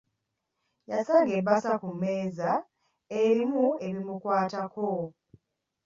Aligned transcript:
Yasanga 0.89 1.31
ebbaasa 1.39 1.71
ku 1.81 1.87
mmeeza 1.93 2.49
erimu 3.21 3.65
ebimukwatako. 3.87 4.89